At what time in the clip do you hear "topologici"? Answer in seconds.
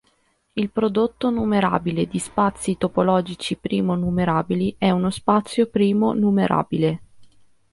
2.75-3.55